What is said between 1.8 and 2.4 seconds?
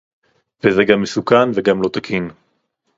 לא תקין